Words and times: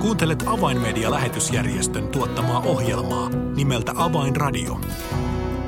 Kuuntelet 0.00 0.42
Avainmedia-lähetysjärjestön 0.46 2.08
tuottamaa 2.08 2.60
ohjelmaa 2.60 3.28
nimeltä 3.56 3.92
Avainradio. 3.96 4.80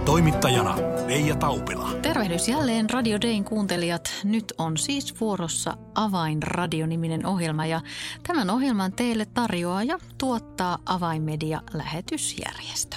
Toimittajana 0.04 0.76
Leija 1.06 1.36
Taupila. 1.36 1.90
Tervehdys 2.02 2.48
jälleen 2.48 2.90
Radio 2.90 3.20
Dayn 3.20 3.44
kuuntelijat. 3.44 4.10
Nyt 4.24 4.52
on 4.58 4.78
siis 4.78 5.20
vuorossa 5.20 5.76
Avainradio-niminen 5.94 7.26
ohjelma 7.26 7.66
ja 7.66 7.80
tämän 8.26 8.50
ohjelman 8.50 8.92
teille 8.92 9.26
tarjoaa 9.26 9.82
ja 9.82 9.98
tuottaa 10.18 10.78
Avainmedia-lähetysjärjestö. 10.86 12.96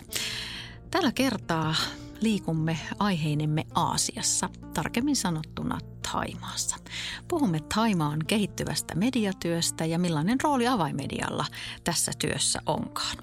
Tällä 0.91 1.11
kertaa 1.11 1.75
liikumme 2.21 2.79
aiheinemme 3.00 3.65
Aasiassa, 3.75 4.50
tarkemmin 4.73 5.15
sanottuna 5.15 5.79
Taimaassa. 6.11 6.75
Puhumme 7.27 7.59
Taimaan 7.75 8.20
kehittyvästä 8.27 8.95
mediatyöstä 8.95 9.85
ja 9.85 9.99
millainen 9.99 10.41
rooli 10.43 10.67
avaimedialla 10.67 11.45
tässä 11.83 12.12
työssä 12.20 12.59
onkaan. 12.66 13.17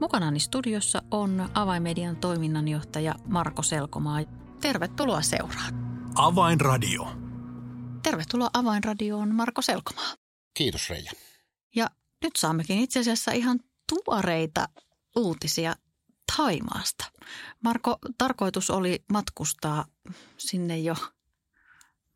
Mukanani 0.00 0.40
studiossa 0.40 1.02
on 1.10 1.48
avaimedian 1.54 2.16
toiminnanjohtaja 2.16 3.14
Marko 3.26 3.62
Selkomaa. 3.62 4.20
Tervetuloa 4.60 5.22
seuraan. 5.22 5.74
Avainradio. 6.14 7.08
Tervetuloa 8.02 8.50
Avainradioon 8.54 9.34
Marko 9.34 9.62
Selkomaa. 9.62 10.14
Kiitos 10.54 10.90
Reija. 10.90 11.12
Ja 11.76 11.90
nyt 12.24 12.36
saammekin 12.36 12.78
itse 12.78 13.00
asiassa 13.00 13.32
ihan 13.32 13.60
tuoreita 13.88 14.68
uutisia 15.16 15.74
Taimaasta. 16.36 17.04
Marko, 17.64 17.98
tarkoitus 18.18 18.70
oli 18.70 19.04
matkustaa 19.12 19.84
sinne 20.38 20.78
jo 20.78 20.96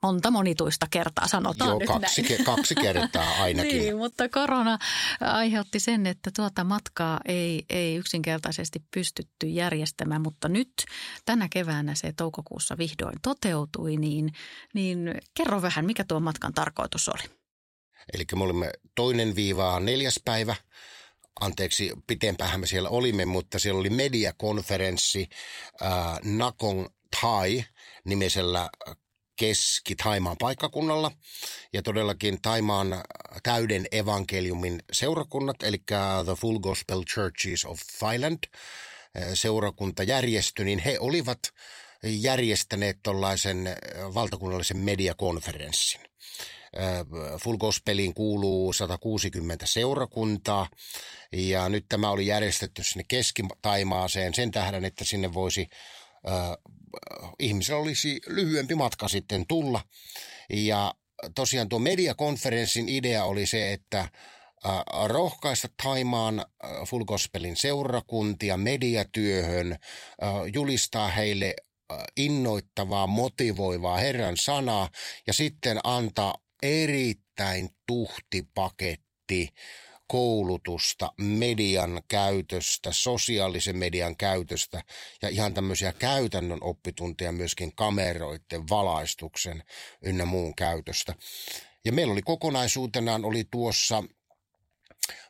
monta 0.02 0.30
monituista 0.30 0.86
kertaa, 0.90 1.26
sanotaan 1.28 1.68
Joo, 1.70 1.78
nyt 1.78 1.88
kaksi, 1.88 2.22
näin. 2.22 2.40
ke- 2.40 2.44
kaksi 2.44 2.74
kertaa 2.74 3.42
ainakin. 3.42 3.76
Niin, 3.80 3.96
mutta 3.96 4.28
korona 4.28 4.78
aiheutti 5.20 5.80
sen, 5.80 6.06
että 6.06 6.30
tuota 6.36 6.64
matkaa 6.64 7.20
ei, 7.24 7.64
ei 7.70 7.96
yksinkertaisesti 7.96 8.82
pystytty 8.94 9.46
järjestämään, 9.46 10.22
mutta 10.22 10.48
nyt 10.48 10.72
tänä 11.24 11.48
keväänä 11.50 11.94
se 11.94 12.12
toukokuussa 12.12 12.78
vihdoin 12.78 13.16
toteutui, 13.22 13.96
niin, 13.96 14.32
niin 14.74 15.14
kerro 15.34 15.62
vähän, 15.62 15.84
mikä 15.84 16.04
tuo 16.04 16.20
matkan 16.20 16.54
tarkoitus 16.54 17.08
oli. 17.08 17.22
Eli 18.12 18.24
me 18.36 18.44
olimme 18.44 18.70
toinen 18.94 19.36
viivaa 19.36 19.80
neljäs 19.80 20.20
päivä. 20.24 20.56
Anteeksi, 21.40 21.92
pitempään 22.06 22.60
me 22.60 22.66
siellä 22.66 22.88
olimme, 22.88 23.24
mutta 23.24 23.58
siellä 23.58 23.80
oli 23.80 23.90
mediakonferenssi 23.90 25.28
äh, 25.82 26.18
Nakong 26.24 26.86
Thai 27.20 27.64
nimisellä 28.04 28.70
Keski-Taimaan 29.40 30.36
paikkakunnalla. 30.38 31.10
Ja 31.72 31.82
todellakin 31.82 32.42
Taimaan 32.42 33.04
täyden 33.42 33.86
evankeliumin 33.92 34.82
seurakunnat, 34.92 35.62
eli 35.62 35.78
The 36.24 36.34
Full 36.38 36.58
Gospel 36.58 37.02
Churches 37.14 37.64
of 37.64 37.80
Thailand, 37.98 38.38
äh, 38.44 39.24
seurakunta 39.34 40.02
järjestö, 40.02 40.64
niin 40.64 40.78
he 40.78 40.98
olivat 41.00 41.38
järjestäneet 42.02 42.98
tuollaisen 43.02 43.66
äh, 43.66 43.74
valtakunnallisen 44.14 44.76
mediakonferenssin. 44.76 46.00
Full 47.42 47.56
Gospeliin 47.56 48.14
kuuluu 48.14 48.72
160 48.72 49.66
seurakuntaa 49.66 50.68
ja 51.32 51.68
nyt 51.68 51.86
tämä 51.88 52.10
oli 52.10 52.26
järjestetty 52.26 52.82
sinne 52.82 53.04
Keski-Taimaaseen 53.08 54.34
sen 54.34 54.50
tähden, 54.50 54.84
että 54.84 55.04
sinne 55.04 55.34
voisi 55.34 55.68
ihmisellä 57.38 57.80
olisi 57.80 58.20
lyhyempi 58.26 58.74
matka 58.74 59.08
sitten 59.08 59.46
tulla. 59.46 59.80
Ja 60.52 60.94
tosiaan 61.34 61.68
tuo 61.68 61.78
mediakonferenssin 61.78 62.88
idea 62.88 63.24
oli 63.24 63.46
se, 63.46 63.72
että 63.72 64.00
äh, 64.00 64.10
rohkaista 65.06 65.68
Taimaan 65.82 66.38
äh, 66.38 66.70
Full 66.86 67.04
Gospelin 67.04 67.56
seurakuntia 67.56 68.56
mediatyöhön, 68.56 69.72
äh, 69.72 69.78
julistaa 70.54 71.08
heille 71.08 71.56
innoittavaa, 72.16 73.06
motivoivaa 73.06 73.96
Herran 73.96 74.36
sanaa 74.36 74.88
ja 75.26 75.32
sitten 75.32 75.80
antaa 75.84 76.34
erittäin 76.62 77.68
tuhti 77.86 78.48
paketti 78.54 79.48
koulutusta, 80.10 81.12
median 81.18 82.02
käytöstä, 82.08 82.92
sosiaalisen 82.92 83.76
median 83.76 84.16
käytöstä 84.16 84.82
ja 85.22 85.28
ihan 85.28 85.54
tämmöisiä 85.54 85.92
käytännön 85.92 86.58
oppitunteja 86.62 87.32
myöskin 87.32 87.74
kameroiden, 87.74 88.68
valaistuksen 88.70 89.62
ynnä 90.04 90.24
muun 90.24 90.54
käytöstä. 90.54 91.14
Ja 91.84 91.92
meillä 91.92 92.12
oli 92.12 92.22
kokonaisuutenaan 92.22 93.24
oli 93.24 93.44
tuossa 93.50 94.04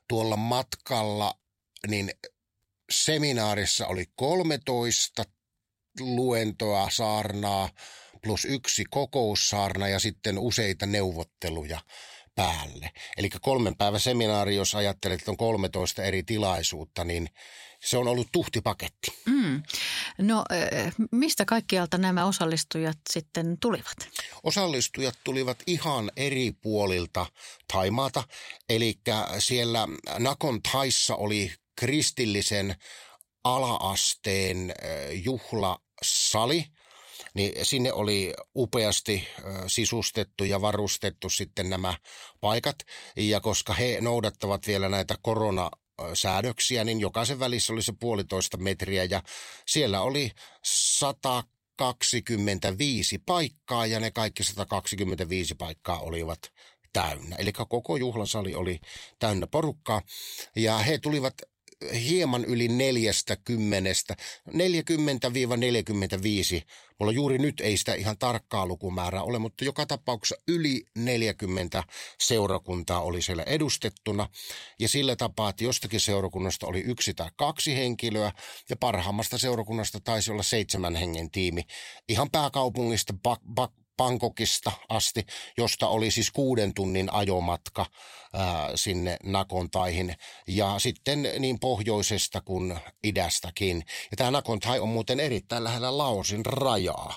tuolla 0.08 0.36
matkalla, 0.36 1.34
niin 1.88 2.10
seminaarissa 2.90 3.86
oli 3.86 4.04
13 4.16 5.24
luentoa, 6.00 6.88
saarnaa, 6.90 7.68
plus 8.22 8.44
yksi 8.44 8.84
kokoussaarna 8.90 9.88
ja 9.88 9.98
sitten 9.98 10.38
useita 10.38 10.86
neuvotteluja 10.86 11.80
päälle. 12.40 12.90
Eli 13.16 13.30
kolmen 13.40 13.76
päivän 13.76 14.00
seminaari, 14.00 14.56
jos 14.56 14.74
ajattelet, 14.74 15.20
että 15.20 15.30
on 15.30 15.36
13 15.36 16.02
eri 16.02 16.22
tilaisuutta, 16.22 17.04
niin 17.04 17.28
se 17.84 17.96
on 17.96 18.08
ollut 18.08 18.28
tuhtipaketti. 18.32 19.12
Mm. 19.26 19.62
No 20.18 20.44
mistä 21.12 21.44
kaikkialta 21.44 21.98
nämä 21.98 22.24
osallistujat 22.24 22.98
sitten 23.10 23.56
tulivat? 23.60 23.96
Osallistujat 24.42 25.14
tulivat 25.24 25.58
ihan 25.66 26.10
eri 26.16 26.52
puolilta 26.52 27.26
Taimaata. 27.72 28.24
Eli 28.68 28.98
siellä 29.38 29.88
Nakon 30.18 30.62
Taissa 30.62 31.16
oli 31.16 31.52
kristillisen 31.76 32.76
alaasteen 33.44 34.74
juhlasali, 35.12 36.66
niin 37.34 37.66
sinne 37.66 37.92
oli 37.92 38.34
upeasti 38.56 39.28
sisustettu 39.66 40.44
ja 40.44 40.60
varustettu 40.60 41.30
sitten 41.30 41.70
nämä 41.70 41.94
paikat. 42.40 42.76
Ja 43.16 43.40
koska 43.40 43.74
he 43.74 43.98
noudattavat 44.00 44.66
vielä 44.66 44.88
näitä 44.88 45.14
korona 45.22 45.70
säädöksiä, 46.14 46.84
niin 46.84 47.00
jokaisen 47.00 47.40
välissä 47.40 47.72
oli 47.72 47.82
se 47.82 47.92
puolitoista 48.00 48.56
metriä 48.56 49.04
ja 49.04 49.22
siellä 49.66 50.00
oli 50.00 50.30
125 50.64 53.18
paikkaa 53.18 53.86
ja 53.86 54.00
ne 54.00 54.10
kaikki 54.10 54.44
125 54.44 55.54
paikkaa 55.54 55.98
olivat 55.98 56.38
täynnä. 56.92 57.36
Eli 57.36 57.52
koko 57.52 57.96
juhlasali 57.96 58.54
oli 58.54 58.80
täynnä 59.18 59.46
porukkaa 59.46 60.02
ja 60.56 60.78
he 60.78 60.98
tulivat 60.98 61.34
hieman 61.94 62.44
yli 62.44 62.68
neljästä 62.68 63.36
kymmenestä, 63.36 64.16
40-45. 64.48 64.52
Mulla 67.00 67.12
juuri 67.12 67.38
nyt 67.38 67.60
ei 67.60 67.76
sitä 67.76 67.94
ihan 67.94 68.18
tarkkaa 68.18 68.66
lukumäärää 68.66 69.22
ole, 69.22 69.38
mutta 69.38 69.64
joka 69.64 69.86
tapauksessa 69.86 70.42
yli 70.48 70.84
40 70.98 71.84
seurakuntaa 72.20 73.00
oli 73.00 73.22
siellä 73.22 73.42
edustettuna. 73.42 74.28
Ja 74.78 74.88
sillä 74.88 75.16
tapaa, 75.16 75.50
että 75.50 75.64
jostakin 75.64 76.00
seurakunnasta 76.00 76.66
oli 76.66 76.80
yksi 76.80 77.14
tai 77.14 77.30
kaksi 77.36 77.76
henkilöä 77.76 78.32
ja 78.70 78.76
parhaimmasta 78.76 79.38
seurakunnasta 79.38 80.00
taisi 80.00 80.32
olla 80.32 80.42
seitsemän 80.42 80.96
hengen 80.96 81.30
tiimi. 81.30 81.62
Ihan 82.08 82.30
pääkaupungista 82.30 83.14
bak, 83.22 83.40
bak, 83.54 83.72
Bangkokista 84.00 84.72
asti, 84.88 85.26
josta 85.58 85.88
oli 85.88 86.10
siis 86.10 86.30
kuuden 86.30 86.74
tunnin 86.74 87.12
ajomatka 87.12 87.86
ää, 88.32 88.70
sinne 88.74 89.16
Nakontaihin 89.24 90.14
ja 90.48 90.78
sitten 90.78 91.22
niin 91.38 91.60
pohjoisesta 91.60 92.40
kuin 92.40 92.78
idästäkin. 93.04 93.84
Ja 94.10 94.16
tämä 94.16 94.30
Nakontai 94.30 94.80
on 94.80 94.88
muuten 94.88 95.20
erittäin 95.20 95.64
lähellä 95.64 95.98
Laosin 95.98 96.46
rajaa 96.46 97.16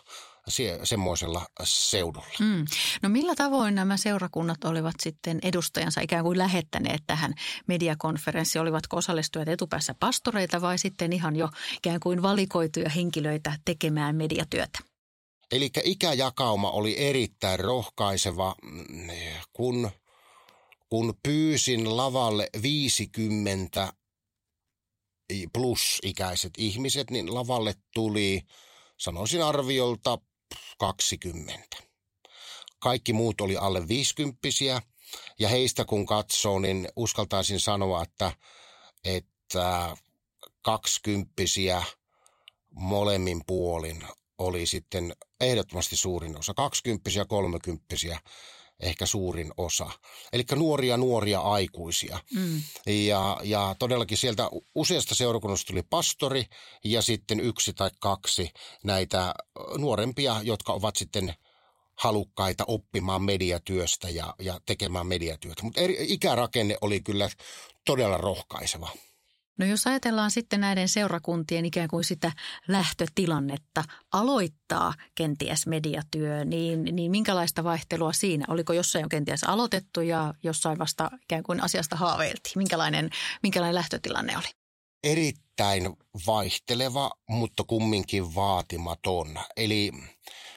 sie- 0.50 0.80
semmoisella 0.84 1.46
seudulla. 1.64 2.36
Mm. 2.40 2.66
No 3.02 3.10
millä 3.10 3.36
tavoin 3.36 3.76
nämä 3.76 3.98
seurakunnat 3.98 4.64
olivat 4.64 4.96
sitten 5.00 5.40
edustajansa 5.44 6.02
ikään 6.02 6.24
kuin 6.24 6.38
lähettäneet 6.38 7.04
tähän 7.08 7.34
mediakonferenssiin? 7.68 8.62
Olivatko 8.62 8.98
osallistujat 8.98 9.48
etupäässä 9.48 9.96
pastoreita 10.00 10.62
vai 10.62 10.78
sitten 10.78 11.14
ihan 11.14 11.36
jo 11.36 11.50
ikään 11.78 12.00
kuin 12.00 12.22
valikoituja 12.22 12.90
henkilöitä 12.90 13.54
tekemään 13.66 14.16
mediatyötä? 14.16 14.93
Eli 15.54 15.70
ikäjakauma 15.84 16.72
oli 16.72 16.96
erittäin 16.98 17.60
rohkaiseva, 17.60 18.56
kun, 19.54 19.92
kun 20.90 21.14
pyysin 21.24 21.98
lavalle 21.98 22.50
50 22.62 23.94
plus-ikäiset 25.54 26.54
ihmiset, 26.58 27.12
niin 27.12 27.34
lavalle 27.34 27.76
tuli, 27.94 28.42
sanoisin 28.98 29.44
arviolta 29.44 30.18
20. 30.80 31.54
Kaikki 32.80 33.14
muut 33.14 33.42
oli 33.42 33.58
alle 33.58 33.88
50 33.88 34.40
ja 35.40 35.50
heistä 35.50 35.86
kun 35.86 36.06
katsoo, 36.06 36.60
niin 36.60 36.88
uskaltaisin 36.96 37.60
sanoa, 37.60 38.04
että, 38.04 38.32
että 39.06 39.98
20 40.62 41.34
molemmin 42.72 43.42
puolin 43.48 44.04
oli 44.38 44.66
sitten 44.66 45.16
ehdottomasti 45.42 45.96
suurin 45.98 46.40
osa, 46.40 46.54
20 46.54 47.10
ja 47.16 47.26
30 47.26 47.96
ehkä 48.80 49.06
suurin 49.06 49.52
osa. 49.58 49.90
Eli 50.34 50.44
nuoria 50.56 50.98
nuoria 50.98 51.40
aikuisia. 51.40 52.20
Mm. 52.36 52.62
Ja, 52.88 53.40
ja 53.44 53.76
todellakin 53.80 54.18
sieltä 54.18 54.50
useasta 54.76 55.16
seurakunnasta 55.16 55.68
tuli 55.68 55.84
pastori 55.84 56.46
ja 56.84 57.02
sitten 57.02 57.40
yksi 57.40 57.74
tai 57.74 57.90
kaksi 58.00 58.50
näitä 58.84 59.34
nuorempia, 59.78 60.42
jotka 60.44 60.74
ovat 60.74 60.96
sitten 60.96 61.34
halukkaita 61.96 62.64
oppimaan 62.68 63.24
mediatyöstä 63.24 64.10
ja, 64.10 64.34
ja 64.40 64.60
tekemään 64.66 65.08
mediatyötä. 65.08 65.64
Mutta 65.64 65.82
ikärakenne 66.00 66.78
oli 66.82 67.02
kyllä 67.02 67.30
todella 67.86 68.18
rohkaiseva. 68.18 68.90
No 69.60 69.66
jos 69.66 69.88
ajatellaan 69.88 70.32
sitten 70.32 70.62
näiden 70.62 70.90
seurakuntien 70.90 71.66
ikään 71.66 71.88
kuin 71.90 72.04
sitä 72.04 72.32
lähtötilannetta 72.68 73.84
aloittaa 74.14 74.94
kenties 75.16 75.68
mediatyö, 75.68 76.46
niin, 76.46 76.84
niin 76.84 77.12
minkälaista 77.12 77.64
vaihtelua 77.64 78.14
siinä? 78.14 78.46
Oliko 78.48 78.74
jossain 78.74 79.04
jo 79.04 79.10
kenties 79.10 79.44
aloitettu 79.44 80.02
ja 80.02 80.34
jossain 80.44 80.80
vasta 80.80 81.12
ikään 81.22 81.44
kuin 81.44 81.64
asiasta 81.64 81.96
haaveiltiin? 81.96 82.54
Minkälainen, 82.56 83.10
minkälainen 83.44 83.76
lähtötilanne 83.76 84.38
oli? 84.38 84.48
Erittäin 85.04 85.94
vaihteleva, 86.28 87.12
mutta 87.30 87.64
kumminkin 87.64 88.36
vaatimaton. 88.36 89.40
Eli 89.58 89.92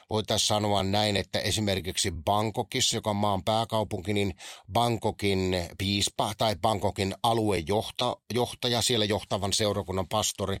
voitaisiin 0.09 0.47
sanoa 0.47 0.83
näin, 0.83 1.17
että 1.17 1.39
esimerkiksi 1.39 2.11
Bangkokissa, 2.11 2.97
joka 2.97 3.09
on 3.09 3.15
maan 3.15 3.43
pääkaupunki, 3.43 4.13
niin 4.13 4.33
Bangkokin 4.73 5.55
piispa 5.77 6.33
tai 6.37 6.55
Bangkokin 6.61 7.15
aluejohtaja, 7.23 8.81
siellä 8.81 9.05
johtavan 9.05 9.53
seurakunnan 9.53 10.07
pastori, 10.07 10.57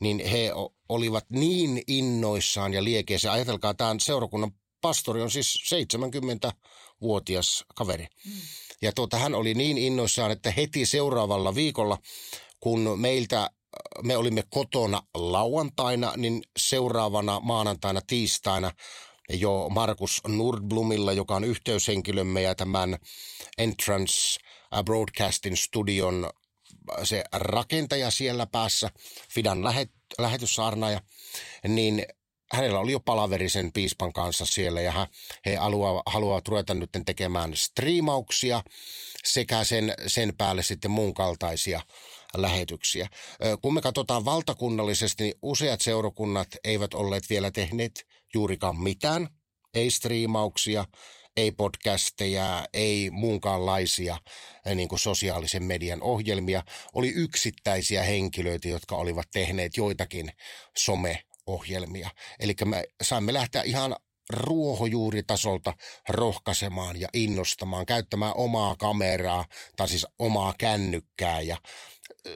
niin 0.00 0.26
he 0.26 0.50
olivat 0.88 1.24
niin 1.30 1.82
innoissaan 1.86 2.74
ja 2.74 2.84
liekeissä. 2.84 3.32
Ajatelkaa, 3.32 3.74
tämä 3.74 3.94
seurakunnan 4.00 4.52
pastori 4.80 5.22
on 5.22 5.30
siis 5.30 5.72
70-vuotias 5.74 7.64
kaveri. 7.74 8.06
Mm. 8.26 8.32
Ja 8.82 8.92
tuota, 8.92 9.18
hän 9.18 9.34
oli 9.34 9.54
niin 9.54 9.78
innoissaan, 9.78 10.30
että 10.30 10.50
heti 10.50 10.86
seuraavalla 10.86 11.54
viikolla, 11.54 11.98
kun 12.60 13.00
meiltä 13.00 13.50
me 14.02 14.16
olimme 14.16 14.42
kotona 14.50 15.02
lauantaina, 15.14 16.12
niin 16.16 16.42
seuraavana 16.58 17.40
maanantaina, 17.40 18.00
tiistaina 18.06 18.72
jo 19.28 19.68
Markus 19.70 20.20
Nordblumilla, 20.28 21.12
joka 21.12 21.36
on 21.36 21.44
yhteyshenkilömme 21.44 22.42
ja 22.42 22.54
tämän 22.54 22.98
Entrance 23.58 24.40
Broadcasting 24.84 25.56
Studion 25.56 26.30
se 27.02 27.24
rakentaja 27.32 28.10
siellä 28.10 28.46
päässä, 28.46 28.90
Fidan 29.30 29.64
lähet, 29.64 29.90
lähetyssaarnaaja, 30.18 31.00
niin 31.68 32.06
hänellä 32.52 32.80
oli 32.80 32.92
jo 32.92 33.00
palaveri 33.00 33.48
sen 33.48 33.72
piispan 33.72 34.12
kanssa 34.12 34.46
siellä 34.46 34.80
ja 34.80 35.08
he 35.46 35.56
haluaa, 35.56 36.02
haluaa 36.06 36.40
ruveta 36.48 36.74
nyt 36.74 36.90
tekemään 37.06 37.56
striimauksia 37.56 38.62
sekä 39.24 39.64
sen, 39.64 39.94
sen 40.06 40.36
päälle 40.36 40.62
sitten 40.62 40.90
muun 40.90 41.14
kaltaisia 41.14 41.80
lähetyksiä. 42.36 43.08
Kun 43.62 43.74
me 43.74 43.80
katsotaan 43.80 44.24
valtakunnallisesti, 44.24 45.24
niin 45.24 45.34
useat 45.42 45.80
seurakunnat 45.80 46.48
eivät 46.64 46.94
olleet 46.94 47.30
vielä 47.30 47.50
tehneet 47.50 48.06
juurikaan 48.34 48.80
mitään, 48.80 49.28
ei 49.74 49.90
striimauksia, 49.90 50.84
ei 51.36 51.52
podcasteja, 51.52 52.66
ei 52.72 53.10
muunkaanlaisia 53.10 54.18
niin 54.74 54.88
kuin 54.88 54.98
sosiaalisen 54.98 55.62
median 55.62 56.02
ohjelmia. 56.02 56.62
Oli 56.94 57.08
yksittäisiä 57.08 58.02
henkilöitä, 58.02 58.68
jotka 58.68 58.96
olivat 58.96 59.26
tehneet 59.32 59.76
joitakin 59.76 60.32
some-ohjelmia. 60.78 62.10
Eli 62.40 62.54
me 62.64 62.84
saimme 63.02 63.32
lähteä 63.32 63.62
ihan 63.62 63.96
ruohonjuuritasolta 64.30 65.74
rohkaisemaan 66.08 67.00
ja 67.00 67.08
innostamaan, 67.14 67.86
käyttämään 67.86 68.32
omaa 68.36 68.76
kameraa 68.76 69.44
tai 69.76 69.88
siis 69.88 70.06
omaa 70.18 70.54
kännykkää 70.58 71.40
ja 71.40 71.56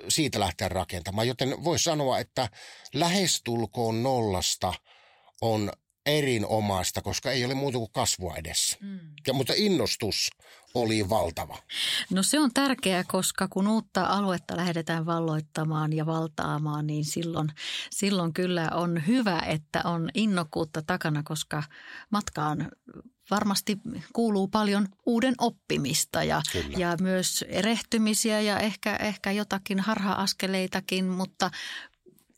siitä 0.08 0.40
lähteä 0.40 0.68
rakentamaan. 0.68 1.28
Joten 1.28 1.64
voisi 1.64 1.84
sanoa, 1.84 2.18
että 2.18 2.48
lähestulkoon 2.94 4.02
nollasta 4.02 4.74
on 5.40 5.72
erinomaista, 6.06 7.02
koska 7.02 7.30
ei 7.30 7.44
ole 7.44 7.54
muuta 7.54 7.78
kuin 7.78 7.92
kasvua 7.92 8.36
edessä. 8.36 8.76
Mm. 8.80 9.00
Ja, 9.26 9.32
mutta 9.32 9.52
innostus 9.56 10.30
oli 10.74 11.08
valtava. 11.08 11.58
No 12.10 12.22
se 12.22 12.40
on 12.40 12.50
tärkeää, 12.54 13.04
koska 13.04 13.48
kun 13.48 13.68
uutta 13.68 14.04
aluetta 14.04 14.56
lähdetään 14.56 15.06
valloittamaan 15.06 15.92
ja 15.92 16.06
valtaamaan, 16.06 16.86
niin 16.86 17.04
silloin, 17.04 17.48
silloin 17.90 18.32
kyllä 18.32 18.70
on 18.74 19.06
hyvä, 19.06 19.38
että 19.38 19.80
on 19.84 20.08
innokkuutta 20.14 20.82
takana, 20.82 21.22
koska 21.22 21.62
matka 22.10 22.46
on 22.46 22.68
varmasti 23.30 23.78
kuuluu 24.12 24.48
paljon 24.48 24.88
uuden 25.06 25.34
oppimista 25.38 26.24
ja, 26.24 26.42
ja 26.76 26.96
myös 27.00 27.44
erehtymisiä 27.48 28.40
ja 28.40 28.58
ehkä, 28.58 28.96
ehkä 28.96 29.30
jotakin 29.30 29.80
harha-askeleitakin, 29.80 31.04
mutta 31.04 31.50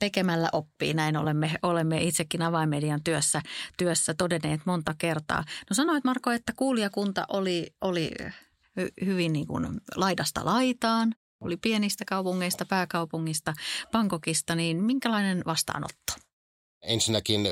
tekemällä 0.04 0.48
oppii. 0.52 0.94
Näin 0.94 1.16
olemme, 1.16 1.54
olemme 1.62 2.02
itsekin 2.02 2.42
avaimedian 2.42 3.00
työssä, 3.04 3.42
työssä 3.78 4.14
todenneet 4.14 4.60
monta 4.64 4.94
kertaa. 4.98 5.44
No 5.70 5.74
sanoit 5.74 6.04
Marko, 6.04 6.30
että 6.30 6.52
kuulijakunta 6.56 7.24
oli, 7.28 7.66
oli 7.80 8.10
hyvin 9.04 9.32
niin 9.32 9.46
kuin 9.46 9.80
laidasta 9.96 10.44
laitaan. 10.44 11.14
Oli 11.40 11.56
pienistä 11.56 12.04
kaupungeista, 12.04 12.64
pääkaupungista, 12.64 13.54
Bangkokista, 13.92 14.54
niin 14.54 14.82
minkälainen 14.82 15.42
vastaanotto? 15.46 16.12
Ensinnäkin 16.82 17.46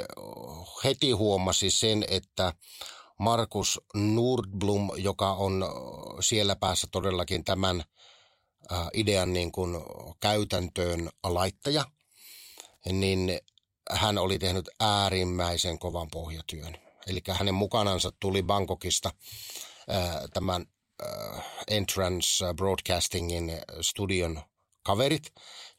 heti 0.84 1.10
huomasi 1.10 1.70
sen, 1.70 2.04
että 2.08 2.52
Markus 3.18 3.80
Nordblom, 3.94 4.90
joka 4.96 5.32
on 5.32 5.64
siellä 6.20 6.56
päässä 6.56 6.86
todellakin 6.90 7.44
tämän 7.44 7.84
idean 8.94 9.32
niin 9.32 9.52
kuin 9.52 9.76
käytäntöön 10.20 11.10
laittaja, 11.22 11.84
niin 12.92 13.40
hän 13.90 14.18
oli 14.18 14.38
tehnyt 14.38 14.68
äärimmäisen 14.80 15.78
kovan 15.78 16.08
pohjatyön. 16.12 16.76
Eli 17.06 17.20
hänen 17.30 17.54
mukanansa 17.54 18.12
tuli 18.20 18.42
Bangkokista 18.42 19.10
tämän 20.32 20.66
Entrance 21.68 22.44
Broadcastingin 22.56 23.52
studion 23.80 24.42
kaverit. 24.82 25.32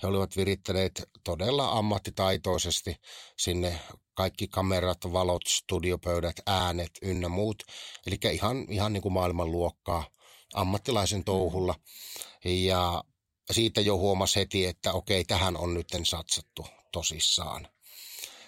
He 0.03 0.07
olivat 0.07 0.37
virittäneet 0.37 1.09
todella 1.23 1.71
ammattitaitoisesti 1.71 2.95
sinne 3.39 3.79
kaikki 4.13 4.47
kamerat, 4.47 4.97
valot, 5.13 5.41
studiopöydät, 5.47 6.35
äänet 6.47 6.91
ynnä 7.01 7.29
muut. 7.29 7.63
Eli 8.07 8.17
ihan, 8.33 8.65
ihan 8.69 8.93
niin 8.93 9.01
kuin 9.01 9.13
maailmanluokkaa 9.13 10.09
ammattilaisen 10.53 11.23
touhulla. 11.23 11.75
Ja 12.45 13.03
siitä 13.51 13.81
jo 13.81 13.97
huomasi 13.97 14.39
heti, 14.39 14.65
että 14.65 14.93
okei, 14.93 15.23
tähän 15.23 15.57
on 15.57 15.73
nyt 15.73 15.87
satsattu 16.03 16.65
tosissaan. 16.93 17.67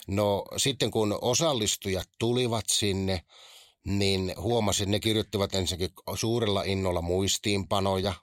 No 0.08 0.46
sitten 0.58 0.92
kun 0.92 1.20
osallistujat 1.22 2.10
tulivat 2.20 2.66
sinne, 2.70 3.22
niin 3.86 4.34
huomasin, 4.38 4.92
ne 4.92 5.00
kirjoittivat 5.00 5.56
ensinnäkin 5.56 5.94
suurella 6.16 6.64
innolla 6.64 7.02
muistiinpanoja, 7.02 8.14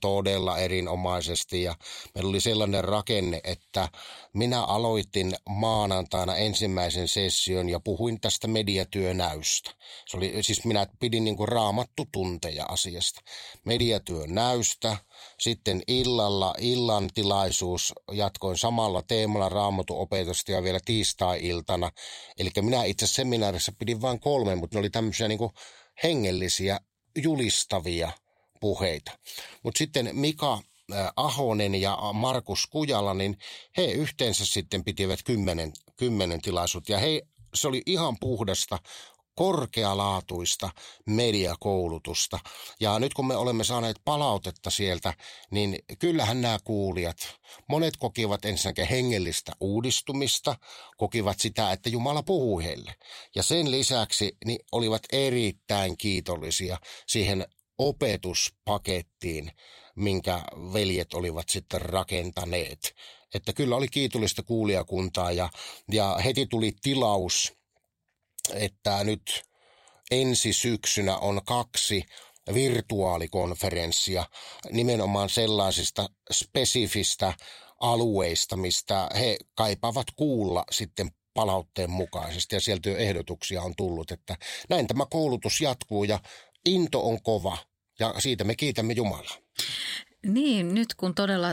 todella 0.00 0.58
erinomaisesti 0.58 1.62
ja 1.62 1.76
meillä 2.14 2.28
oli 2.28 2.40
sellainen 2.40 2.84
rakenne, 2.84 3.40
että 3.44 3.88
minä 4.32 4.64
aloitin 4.64 5.36
maanantaina 5.48 6.36
ensimmäisen 6.36 7.08
session 7.08 7.68
ja 7.68 7.80
puhuin 7.80 8.20
tästä 8.20 8.48
mediatyönäystä. 8.48 9.70
Se 10.06 10.16
oli, 10.16 10.32
siis 10.40 10.64
minä 10.64 10.86
pidin 11.00 11.24
niin 11.24 11.36
kuin 11.36 11.48
raamattu 11.48 12.08
tunteja 12.12 12.64
asiasta. 12.68 13.20
Mediatyönäystä, 13.64 14.96
sitten 15.40 15.82
illalla 15.88 16.54
illan 16.58 17.10
tilaisuus 17.14 17.92
jatkoin 18.12 18.58
samalla 18.58 19.02
teemalla 19.02 19.48
raamatuopetusta 19.48 20.52
ja 20.52 20.62
vielä 20.62 20.78
tiistai-iltana. 20.84 21.90
Eli 22.38 22.50
minä 22.60 22.84
itse 22.84 23.06
seminaarissa 23.06 23.72
pidin 23.78 24.02
vain 24.02 24.20
kolme, 24.20 24.54
mutta 24.54 24.76
ne 24.76 24.80
oli 24.80 24.90
tämmöisiä 24.90 25.28
niin 25.28 25.38
kuin 25.38 25.52
hengellisiä, 26.02 26.80
julistavia– 27.16 28.10
puheita. 28.60 29.18
Mutta 29.62 29.78
sitten 29.78 30.10
Mika 30.12 30.62
Ahonen 31.16 31.74
ja 31.74 31.98
Markus 32.12 32.66
Kujala, 32.66 33.14
niin 33.14 33.36
he 33.76 33.84
yhteensä 33.84 34.46
sitten 34.46 34.84
pitivät 34.84 35.22
kymmenen, 35.24 35.72
kymmenen 35.96 36.40
tilaisuutta. 36.40 36.92
Ja 36.92 36.98
he, 36.98 37.22
se 37.54 37.68
oli 37.68 37.82
ihan 37.86 38.16
puhdasta 38.20 38.78
korkealaatuista 39.34 40.70
mediakoulutusta. 41.06 42.38
Ja 42.80 42.98
nyt 42.98 43.14
kun 43.14 43.26
me 43.26 43.36
olemme 43.36 43.64
saaneet 43.64 43.96
palautetta 44.04 44.70
sieltä, 44.70 45.14
niin 45.50 45.78
kyllähän 45.98 46.40
nämä 46.40 46.58
kuulijat, 46.64 47.16
monet 47.68 47.96
kokivat 47.96 48.44
ensinnäkin 48.44 48.88
hengellistä 48.88 49.52
uudistumista, 49.60 50.56
kokivat 50.96 51.40
sitä, 51.40 51.72
että 51.72 51.88
Jumala 51.88 52.22
puhuu 52.22 52.60
heille. 52.60 52.94
Ja 53.34 53.42
sen 53.42 53.70
lisäksi 53.70 54.36
niin 54.44 54.60
olivat 54.72 55.02
erittäin 55.12 55.96
kiitollisia 55.96 56.78
siihen 57.06 57.46
opetuspakettiin, 57.78 59.50
minkä 59.96 60.40
veljet 60.72 61.14
olivat 61.14 61.48
sitten 61.48 61.82
rakentaneet. 61.82 62.94
Että 63.34 63.52
kyllä 63.52 63.76
oli 63.76 63.88
kiitollista 63.88 64.42
kuulijakuntaa 64.42 65.32
ja, 65.32 65.48
ja 65.92 66.18
heti 66.24 66.46
tuli 66.46 66.72
tilaus, 66.82 67.52
että 68.54 69.04
nyt 69.04 69.42
ensi 70.10 70.52
syksynä 70.52 71.18
on 71.18 71.40
kaksi 71.44 72.04
virtuaalikonferenssia 72.54 74.26
nimenomaan 74.72 75.28
sellaisista 75.28 76.08
spesifistä 76.32 77.34
alueista, 77.80 78.56
mistä 78.56 79.08
he 79.18 79.36
kaipaavat 79.54 80.06
kuulla 80.16 80.64
sitten 80.70 81.10
palautteen 81.34 81.90
mukaisesti 81.90 82.56
ja 82.56 82.60
sieltä 82.60 82.90
jo 82.90 82.96
ehdotuksia 82.96 83.62
on 83.62 83.74
tullut, 83.76 84.10
että 84.10 84.36
näin 84.68 84.86
tämä 84.86 85.06
koulutus 85.10 85.60
jatkuu 85.60 86.04
ja 86.04 86.18
into 86.66 87.08
on 87.08 87.22
kova 87.22 87.58
ja 87.98 88.14
siitä 88.18 88.44
me 88.44 88.54
kiitämme 88.56 88.92
Jumalaa. 88.92 89.36
Niin, 90.24 90.74
nyt 90.74 90.94
kun 90.94 91.14
todella 91.14 91.48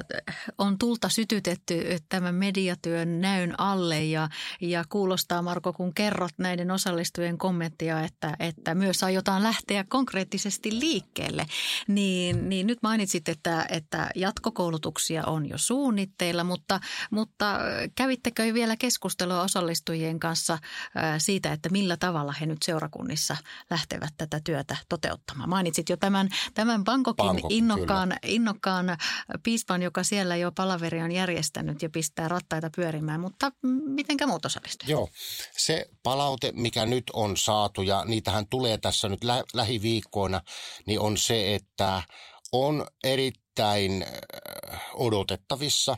on 0.57 0.77
tulta 0.77 1.09
sytytetty 1.09 1.83
tämän 2.09 2.35
mediatyön 2.35 3.21
näyn 3.21 3.59
alle 3.59 4.03
ja, 4.03 4.29
ja 4.61 4.83
kuulostaa 4.89 5.41
Marko, 5.41 5.73
kun 5.73 5.93
kerrot 5.93 6.31
näiden 6.37 6.71
osallistujien 6.71 7.37
kommenttia, 7.37 8.01
että, 8.01 8.35
että 8.39 8.75
myös 8.75 9.03
aiotaan 9.03 9.43
lähteä 9.43 9.83
konkreettisesti 9.83 10.79
liikkeelle, 10.79 11.45
niin, 11.87 12.49
niin 12.49 12.67
nyt 12.67 12.79
mainitsit, 12.83 13.29
että, 13.29 13.65
että 13.69 14.09
jatkokoulutuksia 14.15 15.25
on 15.25 15.49
jo 15.49 15.57
suunnitteilla, 15.57 16.43
mutta, 16.43 16.79
mutta 17.11 17.59
kävittekö 17.95 18.53
vielä 18.53 18.75
keskustelua 18.77 19.41
osallistujien 19.41 20.19
kanssa 20.19 20.57
siitä, 21.17 21.51
että 21.53 21.69
millä 21.69 21.97
tavalla 21.97 22.33
he 22.41 22.45
nyt 22.45 22.63
seurakunnissa 22.63 23.37
lähtevät 23.69 24.13
tätä 24.17 24.41
työtä 24.43 24.77
toteuttamaan? 24.89 25.49
Mainitsit 25.49 25.89
jo 25.89 25.97
tämän, 25.97 26.29
tämän 26.53 26.83
Bangkokin 26.83 27.25
Bangkok, 27.25 27.51
innokkaan, 27.51 28.13
innokkaan 28.23 28.60
olekaan 28.69 28.97
piispan, 29.43 29.81
joka 29.81 30.03
siellä 30.03 30.35
jo 30.35 30.51
palaveri 30.51 31.01
on 31.01 31.11
järjestänyt 31.11 31.81
ja 31.81 31.89
pistää 31.89 32.27
rattaita 32.27 32.69
pyörimään, 32.75 33.19
mutta 33.19 33.51
mitenkä 33.85 34.27
muut 34.27 34.45
osallistujat? 34.45 34.89
Joo, 34.89 35.09
se 35.57 35.89
palaute, 36.03 36.51
mikä 36.55 36.85
nyt 36.85 37.03
on 37.13 37.37
saatu 37.37 37.81
ja 37.81 38.05
niitähän 38.05 38.47
tulee 38.47 38.77
tässä 38.77 39.09
nyt 39.09 39.23
lä- 39.23 39.43
lähiviikkoina, 39.53 40.41
niin 40.85 40.99
on 40.99 41.17
se, 41.17 41.55
että 41.55 42.01
on 42.51 42.87
erittäin 43.03 44.03
äh, 44.03 44.81
odotettavissa, 44.93 45.97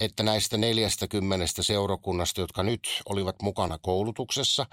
että 0.00 0.22
näistä 0.22 0.56
40 0.56 1.46
seurakunnasta, 1.62 2.40
jotka 2.40 2.62
nyt 2.62 2.80
olivat 3.08 3.42
mukana 3.42 3.78
koulutuksessa, 3.78 4.66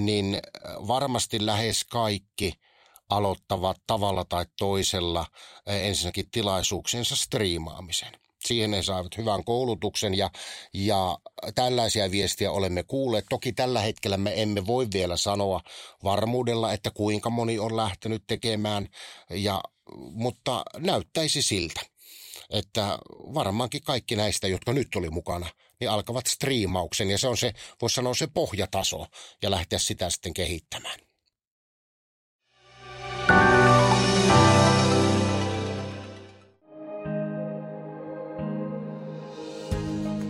niin 0.00 0.34
äh, 0.34 0.40
varmasti 0.88 1.46
lähes 1.46 1.84
kaikki– 1.84 2.52
aloittavat 3.08 3.76
tavalla 3.86 4.24
tai 4.24 4.46
toisella 4.58 5.26
eh, 5.66 5.86
ensinnäkin 5.86 6.30
tilaisuuksiensa 6.30 7.16
striimaamisen. 7.16 8.12
Siihen 8.44 8.72
he 8.74 8.82
saavat 8.82 9.16
hyvän 9.18 9.44
koulutuksen 9.44 10.14
ja, 10.14 10.30
ja 10.74 11.18
tällaisia 11.54 12.10
viestiä 12.10 12.52
olemme 12.52 12.82
kuulleet. 12.82 13.24
Toki 13.30 13.52
tällä 13.52 13.80
hetkellä 13.80 14.16
me 14.16 14.42
emme 14.42 14.66
voi 14.66 14.88
vielä 14.92 15.16
sanoa 15.16 15.60
varmuudella, 16.04 16.72
että 16.72 16.90
kuinka 16.90 17.30
moni 17.30 17.58
on 17.58 17.76
lähtenyt 17.76 18.24
tekemään, 18.26 18.88
ja, 19.30 19.60
mutta 20.12 20.62
näyttäisi 20.78 21.42
siltä 21.42 21.80
että 22.50 22.98
varmaankin 23.34 23.82
kaikki 23.82 24.16
näistä, 24.16 24.48
jotka 24.48 24.72
nyt 24.72 24.96
oli 24.96 25.10
mukana, 25.10 25.46
niin 25.80 25.90
alkavat 25.90 26.26
striimauksen 26.26 27.10
ja 27.10 27.18
se 27.18 27.28
on 27.28 27.36
se, 27.36 27.52
voisi 27.82 27.94
sanoa 27.94 28.14
se 28.14 28.26
pohjataso 28.26 29.06
ja 29.42 29.50
lähteä 29.50 29.78
sitä 29.78 30.10
sitten 30.10 30.34
kehittämään. 30.34 31.03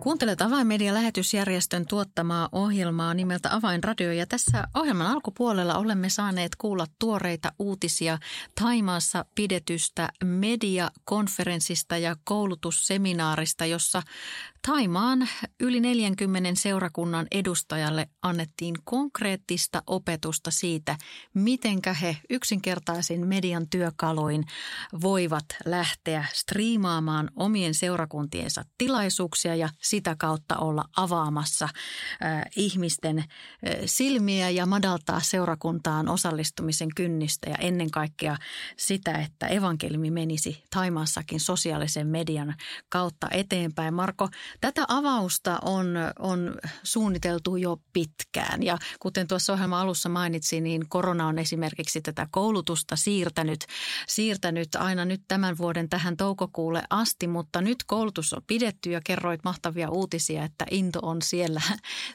Kuuntelet 0.00 0.40
Avainmedian 0.40 0.94
lähetysjärjestön 0.94 1.86
tuottamaa 1.86 2.48
ohjelmaa 2.52 3.14
nimeltä 3.14 3.54
Avainradio 3.54 4.12
ja 4.12 4.26
tässä 4.26 4.64
ohjelman 4.74 5.06
alkupuolella 5.06 5.78
olemme 5.78 6.08
saaneet 6.08 6.56
kuulla 6.56 6.86
tuoreita 6.98 7.52
uutisia 7.58 8.18
Taimaassa 8.60 9.24
pidetystä 9.34 10.08
mediakonferenssista 10.24 11.96
ja 11.96 12.16
koulutusseminaarista, 12.24 13.66
jossa 13.66 14.02
Taimaan 14.66 15.28
yli 15.60 15.80
40 15.80 16.50
seurakunnan 16.54 17.26
edustajalle 17.30 18.08
annettiin 18.22 18.74
konkreettista 18.84 19.82
opetusta 19.86 20.50
siitä, 20.50 20.96
mitenkä 21.34 21.92
he 21.92 22.16
yksinkertaisin 22.30 23.26
median 23.26 23.68
työkaluin 23.70 24.44
voivat 25.00 25.44
lähteä 25.64 26.24
striimaamaan 26.32 27.30
omien 27.36 27.74
seurakuntiensa 27.74 28.62
tilaisuuksia 28.78 29.54
ja 29.54 29.68
sitä 29.82 30.16
kautta 30.18 30.56
olla 30.56 30.84
avaamassa 30.96 31.64
äh, 31.64 32.42
ihmisten 32.56 33.18
äh, 33.18 33.24
silmiä 33.86 34.50
ja 34.50 34.66
madaltaa 34.66 35.20
seurakuntaan 35.20 36.08
osallistumisen 36.08 36.88
kynnistä 36.96 37.50
ja 37.50 37.56
ennen 37.56 37.90
kaikkea 37.90 38.36
sitä, 38.76 39.12
että 39.12 39.46
evankelimi 39.46 40.10
menisi 40.10 40.62
Taimaassakin 40.70 41.40
sosiaalisen 41.40 42.06
median 42.06 42.54
kautta 42.88 43.28
eteenpäin. 43.30 43.94
Marko, 43.94 44.28
tätä 44.60 44.84
avausta 44.88 45.58
on, 45.62 45.94
on 46.18 46.54
suunniteltu 46.82 47.56
jo 47.56 47.80
pitkään. 47.92 48.62
Ja 48.62 48.78
kuten 49.00 49.26
tuossa 49.26 49.52
ohjelman 49.52 49.80
alussa 49.80 50.08
mainitsin, 50.08 50.64
niin 50.64 50.88
korona 50.88 51.26
on 51.26 51.38
esimerkiksi 51.38 52.00
tätä 52.00 52.28
koulutusta 52.30 52.96
siirtänyt, 52.96 53.64
siirtänyt 54.08 54.74
aina 54.74 55.04
nyt 55.04 55.22
tämän 55.28 55.58
vuoden 55.58 55.88
tähän 55.88 56.16
toukokuulle 56.16 56.82
asti, 56.90 57.26
mutta 57.26 57.60
nyt 57.60 57.84
koulutus 57.86 58.32
on 58.32 58.42
pidetty 58.46 58.90
ja 58.90 59.00
kerroit 59.04 59.40
mahtavia 59.44 59.90
uutisia, 59.90 60.44
että 60.44 60.66
into 60.70 60.98
on 61.02 61.22
siellä, 61.22 61.62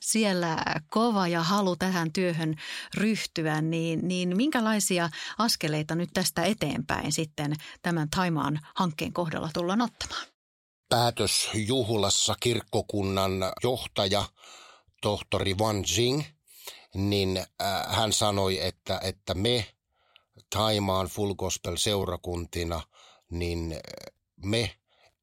siellä 0.02 0.58
kova 0.90 1.28
ja 1.28 1.44
halu 1.44 1.75
tähän 1.75 2.13
työhön 2.13 2.56
ryhtyä, 2.96 3.62
niin, 3.62 4.08
niin 4.08 4.38
minkälaisia 4.38 5.10
askeleita 5.38 5.96
nyt 5.96 6.10
tästä 6.13 6.44
eteenpäin 6.44 7.12
sitten 7.12 7.54
tämän 7.82 8.10
Taimaan 8.10 8.60
hankkeen 8.75 9.13
kohdalla 9.13 9.50
tullaan 9.54 9.82
ottamaan? 9.82 10.33
Päätösjuhlassa 10.94 12.36
kirkkokunnan 12.40 13.32
johtaja, 13.64 14.26
tohtori 15.02 15.54
Wan 15.54 15.84
Jing, 15.98 16.24
niin 16.94 17.38
äh, 17.38 17.46
hän 17.96 18.14
sanoi, 18.14 18.66
että, 18.66 19.00
että 19.04 19.34
me 19.34 19.66
Taimaan 20.50 21.08
Full 21.08 21.34
Gospel 21.34 21.76
seurakuntina, 21.76 22.82
niin 23.32 23.72
äh, 23.72 23.80
me 24.46 24.76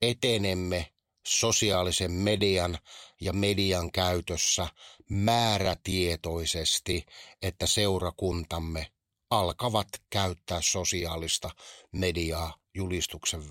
etenemme 0.02 0.92
sosiaalisen 1.26 2.12
median 2.12 2.78
ja 3.20 3.32
median 3.32 3.92
käytössä 3.92 4.68
määrätietoisesti, 5.10 7.06
että 7.42 7.66
seurakuntamme 7.66 8.86
alkavat 9.30 9.88
käyttää 10.10 10.62
sosiaalista 10.62 11.50
mediaa 11.92 12.54
julistuksen 12.74 13.42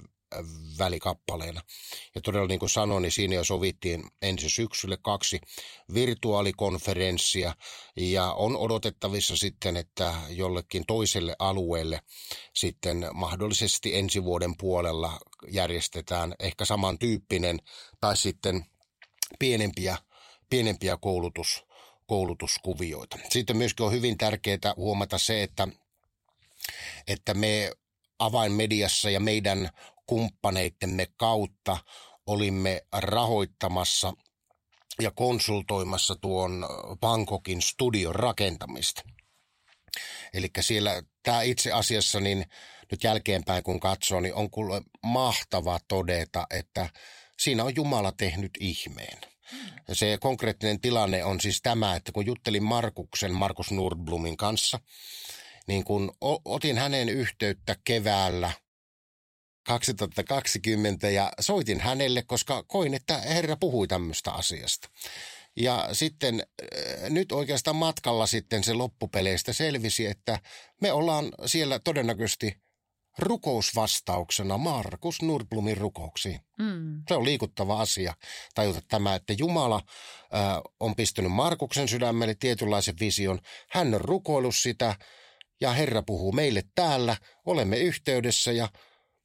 välikappaleena. 0.79 1.61
Ja 2.15 2.21
todella 2.21 2.47
niin 2.47 2.59
kuin 2.59 2.69
sanoin, 2.69 3.01
niin 3.01 3.11
siinä 3.11 3.35
jo 3.35 3.43
sovittiin 3.43 4.03
ensi 4.21 4.49
syksylle 4.49 4.97
kaksi 5.01 5.41
virtuaalikonferenssia 5.93 7.55
ja 7.95 8.33
on 8.33 8.57
odotettavissa 8.57 9.37
sitten, 9.37 9.77
että 9.77 10.13
jollekin 10.29 10.85
toiselle 10.85 11.35
alueelle 11.39 12.01
sitten 12.55 13.07
mahdollisesti 13.13 13.95
ensi 13.95 14.23
vuoden 14.23 14.57
puolella 14.57 15.19
järjestetään 15.47 16.35
ehkä 16.39 16.65
samantyyppinen 16.65 17.59
tai 18.01 18.17
sitten 18.17 18.65
pienempiä, 19.39 19.97
pienempiä 20.49 20.97
koulutus, 20.97 21.65
koulutuskuvioita. 22.07 23.17
Sitten 23.29 23.57
myöskin 23.57 23.85
on 23.85 23.91
hyvin 23.91 24.17
tärkeää 24.17 24.73
huomata 24.75 25.17
se, 25.17 25.43
että, 25.43 25.67
että 27.07 27.33
me 27.33 27.71
avainmediassa 28.19 29.09
ja 29.09 29.19
meidän 29.19 29.69
kumppaneittemme 30.09 31.07
kautta 31.17 31.77
olimme 32.25 32.81
rahoittamassa 32.93 34.13
ja 35.01 35.11
konsultoimassa 35.11 36.15
tuon 36.15 36.65
Bangkokin 36.99 37.61
studion 37.61 38.15
rakentamista. 38.15 39.01
Eli 40.33 40.49
siellä 40.59 41.03
tämä 41.23 41.41
itse 41.41 41.71
asiassa 41.71 42.19
niin 42.19 42.45
nyt 42.91 43.03
jälkeenpäin 43.03 43.63
kun 43.63 43.79
katsoo, 43.79 44.19
niin 44.19 44.33
on 44.33 44.49
kuule 44.49 44.81
mahtava 45.05 45.79
todeta, 45.87 46.47
että 46.49 46.89
siinä 47.39 47.63
on 47.63 47.75
Jumala 47.75 48.11
tehnyt 48.11 48.51
ihmeen. 48.59 49.17
Ja 49.87 49.95
se 49.95 50.17
konkreettinen 50.21 50.81
tilanne 50.81 51.23
on 51.23 51.41
siis 51.41 51.61
tämä, 51.61 51.95
että 51.95 52.11
kun 52.11 52.25
juttelin 52.25 52.63
Markuksen, 52.63 53.33
Markus 53.33 53.71
Nordblumin 53.71 54.37
kanssa, 54.37 54.79
niin 55.67 55.83
kun 55.83 56.11
otin 56.45 56.77
hänen 56.77 57.09
yhteyttä 57.09 57.75
keväällä 57.83 58.51
2020 59.63 61.09
ja 61.09 61.31
soitin 61.39 61.79
hänelle, 61.79 62.23
koska 62.23 62.63
koin, 62.63 62.93
että 62.93 63.17
Herra 63.17 63.55
puhui 63.55 63.87
tämmöistä 63.87 64.31
asiasta. 64.31 64.89
Ja 65.55 65.89
sitten 65.91 66.43
äh, 66.63 67.09
nyt 67.09 67.31
oikeastaan 67.31 67.75
matkalla 67.75 68.27
sitten 68.27 68.63
se 68.63 68.73
loppupeleistä 68.73 69.53
selvisi, 69.53 70.05
että 70.05 70.39
me 70.81 70.91
ollaan 70.91 71.31
siellä 71.45 71.79
todennäköisesti 71.79 72.55
rukousvastauksena 73.17 74.57
Markus 74.57 75.21
Nordblumin 75.21 75.77
rukouksiin. 75.77 76.39
Mm. 76.59 77.03
Se 77.07 77.13
on 77.13 77.25
liikuttava 77.25 77.79
asia 77.81 78.13
tajuta 78.55 78.81
tämä, 78.87 79.15
että 79.15 79.33
Jumala 79.37 79.75
äh, 79.75 80.41
on 80.79 80.95
pistänyt 80.95 81.31
Markuksen 81.31 81.87
sydämelle 81.87 82.35
tietynlaisen 82.39 82.95
vision. 82.99 83.39
Hän 83.69 83.93
on 83.93 84.01
rukoillut 84.01 84.55
sitä 84.55 84.95
ja 85.61 85.71
Herra 85.71 86.03
puhuu 86.03 86.31
meille 86.31 86.63
täällä. 86.75 87.17
Olemme 87.45 87.77
yhteydessä 87.77 88.51
ja 88.51 88.69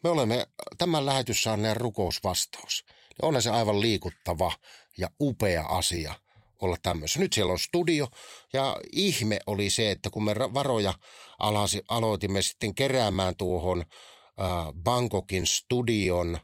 me 0.05 0.11
olemme 0.11 0.47
tämän 0.79 1.07
lähetyssarneen 1.07 1.77
rukousvastaus. 1.77 2.85
Onhan 3.23 3.43
se 3.43 3.51
aivan 3.51 3.81
liikuttava 3.81 4.53
ja 4.99 5.11
upea 5.21 5.63
asia 5.63 6.15
olla 6.61 6.77
tämmöisessä. 6.83 7.21
Nyt 7.21 7.33
siellä 7.33 7.53
on 7.53 7.59
studio 7.59 8.09
ja 8.53 8.77
ihme 8.93 9.39
oli 9.47 9.71
se, 9.71 9.91
että 9.91 10.11
kun 10.11 10.25
me 10.25 10.35
varoja 10.35 10.95
alasi, 11.39 11.83
aloitimme 11.89 12.43
sitten 12.43 12.75
keräämään 12.75 13.37
tuohon 13.37 13.81
äh, 13.81 14.47
Bangkokin 14.83 15.47
studion 15.47 16.39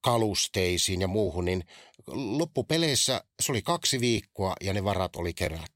kalusteisiin 0.00 1.00
ja 1.00 1.08
muuhun, 1.08 1.44
niin 1.44 1.64
loppupeleissä 2.06 3.24
se 3.42 3.52
oli 3.52 3.62
kaksi 3.62 4.00
viikkoa 4.00 4.54
ja 4.60 4.72
ne 4.72 4.84
varat 4.84 5.16
oli 5.16 5.34
kerätty. 5.34 5.73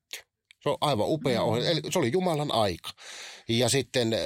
Se 0.60 0.68
on 0.68 0.76
aivan 0.80 1.06
upea 1.08 1.40
mm. 1.40 1.66
Eli 1.66 1.80
se 1.90 1.98
oli 1.98 2.12
Jumalan 2.12 2.52
aika. 2.52 2.90
Ja 3.48 3.68
sitten 3.68 4.16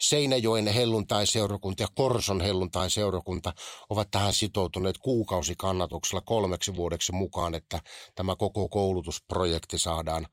Seinäjoen 0.00 0.66
helluntai-seurakunta 0.66 1.82
ja 1.82 1.88
Korson 1.94 2.40
helluntai-seurakunta 2.40 3.52
ovat 3.90 4.10
tähän 4.10 4.32
sitoutuneet 4.32 4.98
kuukausikannatuksella 4.98 6.20
kolmeksi 6.20 6.76
vuodeksi 6.76 7.12
mukaan, 7.12 7.54
että 7.54 7.80
tämä 8.14 8.36
koko 8.36 8.68
koulutusprojekti 8.68 9.78
saadaan 9.78 10.26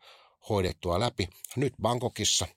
hoidettua 0.50 1.00
läpi. 1.00 1.30
Nyt 1.56 1.74
Bangkokissa 1.82 2.48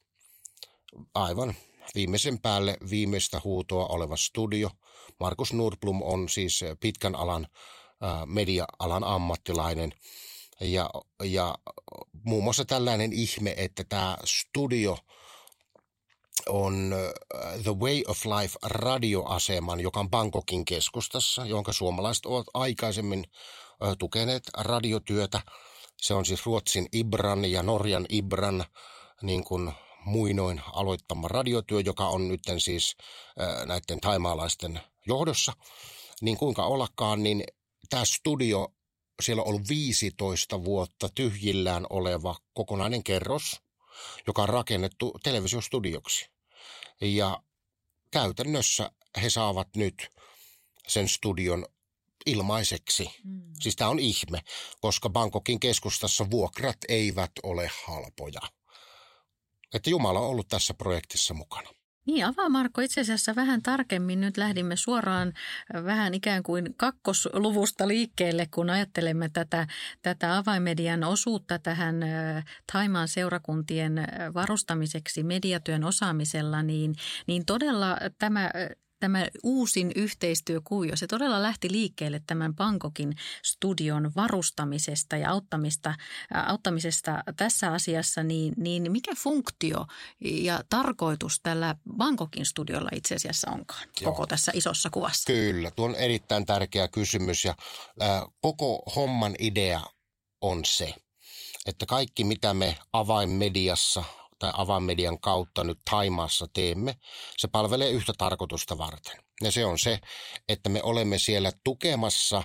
aivan 1.15 1.55
viimeisen 1.95 2.39
päälle 2.39 2.77
viimeistä 2.91 3.41
huutoa 3.45 3.87
oleva 3.87 4.17
studio. 4.17 4.71
Markus 5.21 5.53
Nordblom 5.53 6.03
on 6.03 6.29
siis 6.29 6.61
pitkän 6.81 7.15
alan 7.15 7.47
media-alan 8.27 9.05
ammattilainen– 9.05 9.93
ja, 10.63 10.91
ja 11.25 11.55
muun 12.25 12.45
muassa 12.45 12.65
tällainen 12.65 13.13
ihme, 13.13 13.55
että 13.57 13.85
tämä 13.85 14.17
studio 14.25 14.99
on 16.49 16.95
The 17.63 17.73
Way 17.81 18.03
of 18.07 18.25
Life 18.25 18.59
radioaseman, 18.63 19.81
joka 19.81 20.01
on 20.01 20.11
Bangkokin 20.11 20.65
keskustassa, 20.65 21.47
jonka 21.47 21.73
suomalaiset 21.73 22.27
ovat 22.27 22.47
aikaisemmin 22.55 23.25
tukeneet 23.99 24.43
radiotyötä. 24.59 25.41
Se 26.01 26.15
on 26.15 26.27
siis 26.27 26.47
Ruotsin 26.47 26.89
Ibran 26.93 27.45
ja 27.45 27.63
Norjan 27.63 28.07
Ibran 28.09 28.65
niin 29.23 29.45
kuin 29.45 29.73
muinoin 30.05 30.61
aloittama 30.73 31.29
radiotyö, 31.29 31.81
joka 31.81 32.09
on 32.09 32.29
nyt 32.29 32.41
siis 32.59 32.97
näiden 33.67 34.01
taimaalaisten 34.01 34.81
johdossa. 35.07 35.53
Niin 36.21 36.37
kuinka 36.37 36.65
ollakaan, 36.67 37.23
niin 37.23 37.45
tämä 37.91 38.05
studio 38.05 38.69
siellä 39.23 39.43
on 39.43 39.49
ollut 39.49 39.69
15 39.69 40.65
vuotta 40.65 41.09
tyhjillään 41.15 41.87
oleva 41.91 42.37
kokonainen 42.55 43.05
kerros, 43.05 43.61
joka 44.27 44.43
on 44.43 44.49
rakennettu 44.49 45.13
televisiostudioksi. 45.23 46.31
Ja 47.01 47.43
käytännössä 48.11 48.91
he 49.23 49.31
saavat 49.31 49.69
nyt 49.77 50.09
sen 50.89 51.09
studion 51.09 51.67
ilmaiseksi. 52.27 53.11
Mm. 53.25 53.43
Siis 53.61 53.77
tämä 53.77 53.91
on 53.91 53.99
ihme, 53.99 54.41
koska 54.81 55.11
Bangkokin 55.11 55.61
keskustassa 55.61 56.31
vuokrat 56.31 56.77
eivät 56.89 57.33
ole 57.43 57.71
halpoja. 57.87 58.41
Että 59.75 59.91
Jumala 59.91 60.21
on 60.21 60.27
ollut 60.27 60.49
tässä 60.49 60.75
projektissa 60.75 61.35
mukana. 61.35 61.71
Niin, 62.07 62.27
avaa 62.27 62.49
Marko 62.49 62.81
itse 62.81 63.01
asiassa 63.01 63.37
vähän 63.37 63.63
tarkemmin. 63.63 64.21
Nyt 64.21 64.37
lähdimme 64.37 64.77
suoraan 64.77 65.33
vähän 65.85 66.15
ikään 66.15 66.43
kuin 66.43 66.75
kakkosluvusta 66.77 67.89
liikkeelle, 67.89 68.47
kun 68.55 68.71
ajattelemme 68.71 69.29
tätä, 69.29 69.67
tätä 70.03 70.37
avaimedian 70.37 71.05
osuutta 71.05 71.59
tähän 71.59 71.97
Taimaan 72.73 73.09
seurakuntien 73.09 74.07
varustamiseksi 74.35 75.23
mediatyön 75.23 75.85
osaamisella, 75.85 76.63
niin, 76.63 76.95
niin 77.27 77.47
todella 77.47 77.97
tämä 78.19 78.51
tämä 79.03 79.27
uusin 79.43 79.93
yhteistyökuvio, 79.97 80.97
se 80.97 81.07
todella 81.07 81.43
lähti 81.43 81.73
liikkeelle 81.73 82.23
tämän 82.27 82.55
Bangkokin 82.55 83.17
studion 83.43 84.13
varustamisesta 84.17 85.17
ja 85.17 85.31
auttamista, 85.31 85.95
auttamisesta 86.47 87.23
tässä 87.37 87.73
asiassa, 87.73 88.23
niin, 88.23 88.55
niin 88.57 88.93
mikä 88.93 89.15
funktio 89.15 89.87
ja 90.21 90.65
tarkoitus 90.69 91.41
tällä 91.43 91.75
Bangkokin 91.97 92.47
studiolla 92.47 92.89
itse 92.95 93.15
asiassa 93.15 93.51
onkaan 93.51 93.89
Joo. 94.01 94.13
koko 94.13 94.27
tässä 94.27 94.53
isossa 94.55 94.91
kuvassa? 94.91 95.33
Kyllä, 95.33 95.71
tuo 95.71 95.87
on 95.87 95.95
erittäin 95.95 96.47
tärkeä 96.47 96.89
kysymys 96.89 97.45
ja 97.45 97.55
äh, 98.03 98.23
koko 98.41 98.83
homman 98.97 99.35
idea 99.39 99.81
on 100.41 100.65
se, 100.65 100.95
että 101.67 101.87
kaikki 101.87 102.25
mitä 102.25 102.55
me 102.55 102.79
avainmediassa 102.93 104.05
tai 104.43 104.53
avainmedian 104.55 105.21
kautta 105.21 105.65
nyt 105.65 105.79
Taimaassa 105.91 106.47
teemme, 106.53 106.95
se 107.37 107.49
palvelee 107.49 107.91
yhtä 107.91 108.13
tarkoitusta 108.19 108.79
varten. 108.79 109.17
Ja 109.41 109.53
se 109.53 109.65
on 109.65 109.79
se, 109.79 109.99
että 110.49 110.69
me 110.69 110.83
olemme 110.83 111.19
siellä 111.19 111.53
tukemassa 111.65 112.43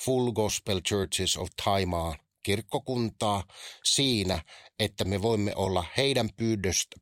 Full 0.00 0.32
Gospel 0.32 0.80
Churches 0.80 1.36
of 1.36 1.48
Taimaa 1.64 2.16
kirkkokuntaa 2.42 3.44
siinä, 3.84 4.42
että 4.78 5.04
me 5.04 5.22
voimme 5.22 5.52
olla 5.56 5.84
heidän 5.96 6.28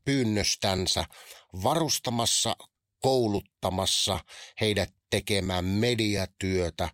pyynnöstänsä 0.05 1.05
varustamassa, 1.63 2.55
kouluttamassa 3.01 4.19
heidät 4.61 4.93
tekemään 5.09 5.65
mediatyötä, 5.65 6.89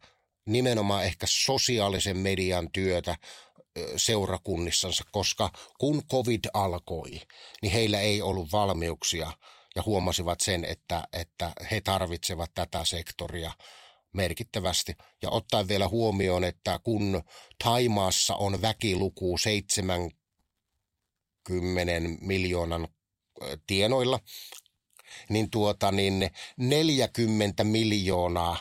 nimenomaan 0.46 1.06
ehkä 1.06 1.26
sosiaalisen 1.30 2.18
median 2.18 2.72
työtä, 2.72 3.16
seurakunnissansa, 3.98 5.04
koska 5.12 5.52
kun 5.80 6.04
covid 6.12 6.44
alkoi, 6.54 7.22
niin 7.62 7.72
heillä 7.74 8.00
ei 8.00 8.22
ollut 8.22 8.52
valmiuksia 8.52 9.32
ja 9.76 9.84
huomasivat 9.86 10.42
sen, 10.42 10.66
että, 10.66 11.08
että 11.14 11.52
he 11.72 11.82
tarvitsevat 11.82 12.52
tätä 12.54 12.86
sektoria 12.86 13.52
merkittävästi. 14.14 14.96
Ja 15.22 15.30
ottaen 15.30 15.68
vielä 15.68 15.88
huomioon, 15.88 16.44
että 16.44 16.80
kun 16.84 17.24
Taimaassa 17.64 18.36
on 18.36 18.62
väkiluku 18.62 19.38
70 19.38 20.16
miljoonan 22.22 22.88
tienoilla, 23.68 24.20
niin, 25.30 25.50
tuota, 25.50 25.92
niin 25.92 26.30
40 26.58 27.64
miljoonaa 27.64 28.58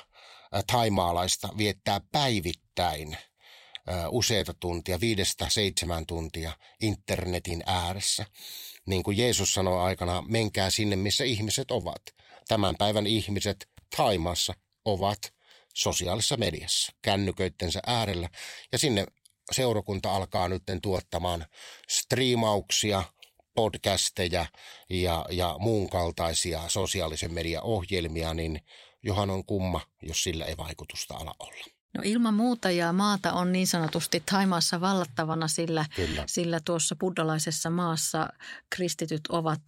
taimaalaista 0.66 1.48
viettää 1.56 2.00
päivittäin– 2.12 3.16
useita 4.10 4.54
tuntia, 4.54 5.00
viidestä 5.00 5.46
seitsemän 5.48 6.06
tuntia 6.06 6.52
internetin 6.80 7.62
ääressä. 7.66 8.26
Niin 8.86 9.02
kuin 9.02 9.18
Jeesus 9.18 9.54
sanoi 9.54 9.80
aikana, 9.82 10.22
menkää 10.28 10.70
sinne, 10.70 10.96
missä 10.96 11.24
ihmiset 11.24 11.70
ovat. 11.70 12.02
Tämän 12.48 12.74
päivän 12.78 13.06
ihmiset 13.06 13.68
Taimassa 13.96 14.54
ovat 14.84 15.18
sosiaalisessa 15.74 16.36
mediassa, 16.36 16.92
kännyköittensä 17.02 17.80
äärellä. 17.86 18.28
Ja 18.72 18.78
sinne 18.78 19.06
seurakunta 19.52 20.16
alkaa 20.16 20.48
nyt 20.48 20.62
tuottamaan 20.82 21.46
striimauksia, 21.88 23.02
podcasteja 23.54 24.46
ja, 24.90 25.26
ja 25.30 25.56
muun 25.58 25.90
kaltaisia 25.90 26.68
sosiaalisen 26.68 27.34
median 27.34 27.62
ohjelmia, 27.62 28.34
niin 28.34 28.60
johan 29.02 29.30
on 29.30 29.44
kumma, 29.44 29.80
jos 30.02 30.22
sillä 30.22 30.44
ei 30.44 30.56
vaikutusta 30.56 31.14
ala 31.14 31.34
olla. 31.38 31.81
No 31.94 32.02
ilman 32.04 32.34
muuta 32.34 32.70
ja 32.70 32.92
maata 32.92 33.32
on 33.32 33.52
niin 33.52 33.66
sanotusti 33.66 34.22
Taimaassa 34.30 34.80
vallattavana, 34.80 35.48
sillä, 35.48 35.84
sillä 36.26 36.60
tuossa 36.64 36.96
buddhalaisessa 36.96 37.70
maassa 37.70 38.28
kristityt 38.70 39.26
ovat 39.28 39.60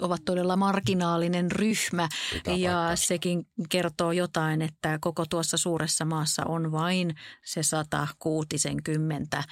ovat 0.00 0.24
todella 0.24 0.56
marginaalinen 0.56 1.52
ryhmä. 1.52 2.08
Pitää 2.32 2.54
ja 2.54 2.72
paikkansa. 2.72 3.06
sekin 3.06 3.46
kertoo 3.68 4.12
jotain, 4.12 4.62
että 4.62 4.98
koko 5.00 5.26
tuossa 5.26 5.56
suuressa 5.56 6.04
maassa 6.04 6.42
on 6.44 6.72
vain 6.72 7.14
se 7.44 7.62
160 7.62 9.44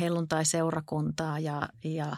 helluntai-seurakuntaa 0.00 1.38
ja, 1.38 1.68
ja, 1.84 2.16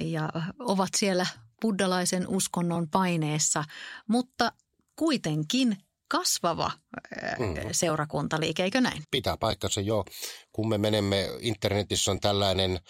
ja 0.00 0.28
ovat 0.58 0.90
siellä 0.96 1.26
buddalaisen 1.60 2.28
uskonnon 2.28 2.88
paineessa, 2.88 3.64
mutta 4.08 4.52
kuitenkin 4.96 5.76
kasvava 6.12 6.70
Mm. 7.38 7.46
mm. 7.46 7.68
seurakuntaliike, 7.72 8.62
eikö 8.62 8.80
näin? 8.80 9.02
Pitää 9.10 9.36
paikkansa 9.36 9.80
jo. 9.80 10.04
Kun 10.52 10.68
me 10.68 10.78
menemme, 10.78 11.28
internetissä 11.40 12.10
on 12.10 12.20
tällainen 12.20 12.80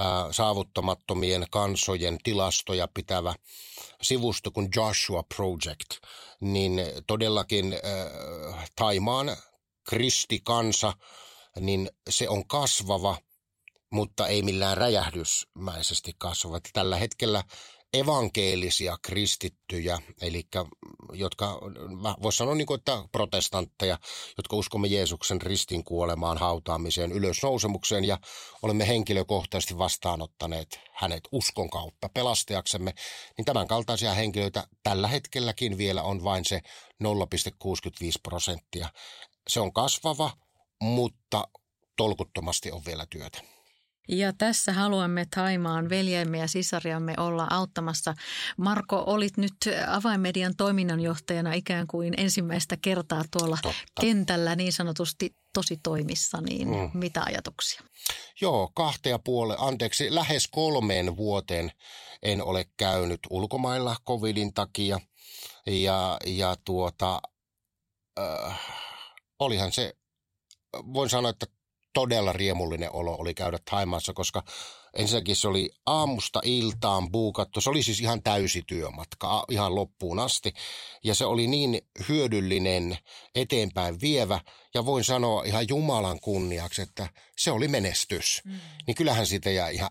äh, 0.00 0.06
saavuttamattomien 0.30 1.46
kansojen 1.50 2.18
tilastoja 2.22 2.88
pitävä 2.94 3.34
sivusto 4.02 4.50
kuin 4.50 4.68
Joshua 4.76 5.24
Project, 5.36 6.04
niin 6.40 6.80
todellakin 7.06 7.72
äh, 7.72 8.70
Taimaan 8.76 9.36
kristikansa, 9.88 10.92
niin 11.60 11.90
se 12.10 12.28
on 12.28 12.46
kasvava, 12.48 13.18
mutta 13.90 14.26
ei 14.26 14.42
millään 14.42 14.76
räjähdysmäisesti 14.76 16.12
kasvava. 16.18 16.60
Tällä 16.72 16.96
hetkellä 16.96 17.44
evankelisia 17.94 18.96
kristittyjä, 19.02 19.98
eli 20.20 20.42
jotka, 21.12 21.58
voisi 22.22 22.38
sanoa 22.38 22.54
niin 22.54 22.66
kuin, 22.66 22.78
että 22.78 23.04
protestantteja, 23.12 23.98
jotka 24.36 24.56
uskomme 24.56 24.88
Jeesuksen 24.88 25.42
ristin 25.42 25.84
kuolemaan, 25.84 26.38
hautaamiseen, 26.38 27.12
ylösnousemukseen 27.12 28.04
ja 28.04 28.18
olemme 28.62 28.88
henkilökohtaisesti 28.88 29.78
vastaanottaneet 29.78 30.80
hänet 30.92 31.28
uskon 31.32 31.70
kautta 31.70 32.08
pelastajaksemme, 32.08 32.94
niin 33.38 33.44
tämän 33.44 33.68
kaltaisia 33.68 34.14
henkilöitä 34.14 34.66
tällä 34.82 35.08
hetkelläkin 35.08 35.78
vielä 35.78 36.02
on 36.02 36.24
vain 36.24 36.44
se 36.44 36.60
0,65 37.04 37.10
prosenttia. 38.22 38.88
Se 39.48 39.60
on 39.60 39.72
kasvava, 39.72 40.30
mutta 40.82 41.48
tolkuttomasti 41.96 42.72
on 42.72 42.82
vielä 42.86 43.06
työtä. 43.10 43.59
Ja 44.08 44.32
tässä 44.32 44.72
haluamme 44.72 45.26
Taimaan 45.34 45.88
veljemme 45.88 46.38
ja 46.38 46.48
sisariamme 46.48 47.14
olla 47.18 47.46
auttamassa. 47.50 48.14
Marko, 48.56 49.04
olit 49.06 49.36
nyt 49.36 49.54
avainmedian 49.88 50.56
toiminnanjohtajana 50.56 51.52
ikään 51.52 51.86
kuin 51.86 52.14
ensimmäistä 52.16 52.76
kertaa 52.82 53.22
tuolla 53.30 53.58
Totta. 53.62 54.00
kentällä 54.00 54.56
niin 54.56 54.72
sanotusti 54.72 55.36
tosi 55.54 55.76
toimissa, 55.82 56.40
niin 56.40 56.68
Mm. 56.68 56.90
mitä 56.94 57.22
ajatuksia? 57.26 57.80
Joo, 58.40 58.70
kahteen 58.74 59.10
ja 59.10 59.18
puolen, 59.18 59.56
anteeksi, 59.60 60.14
lähes 60.14 60.48
kolmeen 60.48 61.16
vuoteen 61.16 61.72
en 62.22 62.42
ole 62.42 62.64
käynyt 62.76 63.20
ulkomailla 63.30 63.96
covidin 64.08 64.54
takia. 64.54 65.00
Ja, 65.66 66.16
ja 66.26 66.56
tuota, 66.64 67.20
äh, 68.20 68.60
olihan 69.38 69.72
se, 69.72 69.92
voin 70.92 71.10
sanoa, 71.10 71.30
että 71.30 71.46
todella 71.92 72.32
riemullinen 72.32 72.92
olo 72.92 73.16
oli 73.18 73.34
käydä 73.34 73.58
Taimaassa, 73.70 74.12
koska 74.12 74.42
ensinnäkin 74.96 75.36
se 75.36 75.48
oli 75.48 75.70
aamusta 75.86 76.40
iltaan 76.44 77.12
buukattu. 77.12 77.60
Se 77.60 77.70
oli 77.70 77.82
siis 77.82 78.00
ihan 78.00 78.22
täysi 78.22 78.62
työmatka, 78.66 79.44
ihan 79.50 79.74
loppuun 79.74 80.18
asti. 80.18 80.52
Ja 81.04 81.14
se 81.14 81.24
oli 81.24 81.46
niin 81.46 81.80
hyödyllinen, 82.08 82.98
eteenpäin 83.34 84.00
vievä. 84.00 84.40
Ja 84.74 84.86
voin 84.86 85.04
sanoa 85.04 85.44
ihan 85.44 85.68
Jumalan 85.68 86.20
kunniaksi, 86.20 86.82
että 86.82 87.08
se 87.38 87.50
oli 87.50 87.68
menestys. 87.68 88.42
Mm. 88.44 88.60
Niin 88.86 88.94
kyllähän 88.94 89.26
siitä 89.26 89.50
jää 89.50 89.68
ihan 89.68 89.90